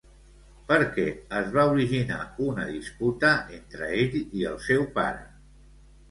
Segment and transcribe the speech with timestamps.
[0.69, 1.03] Per què
[1.39, 5.21] es va originar una disputa entre ell i el seu pare?